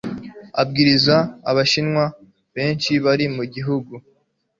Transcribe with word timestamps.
abwirize 0.61 1.17
abashinwa 1.49 2.03
benshi 2.55 2.91
bari 3.05 3.25
mu 3.35 3.43
gihugu 3.53 3.93